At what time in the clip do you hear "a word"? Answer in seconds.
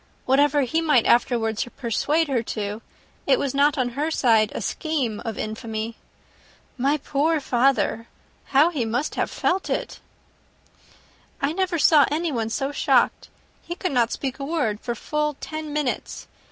14.39-14.79